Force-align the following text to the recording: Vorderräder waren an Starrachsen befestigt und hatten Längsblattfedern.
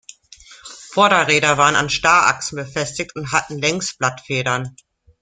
Vorderräder 0.93 1.59
waren 1.59 1.75
an 1.75 1.87
Starrachsen 1.91 2.55
befestigt 2.55 3.15
und 3.15 3.31
hatten 3.33 3.59
Längsblattfedern. 3.59 4.75